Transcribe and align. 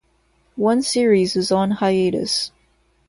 One 0.55 0.81
series 0.81 1.35
is 1.35 1.51
on 1.51 1.69
hiatus. 1.69 2.51